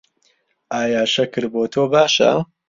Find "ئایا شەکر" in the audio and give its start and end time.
0.73-1.43